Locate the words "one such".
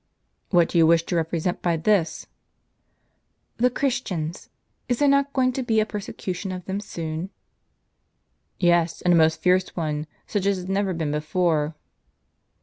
9.75-10.47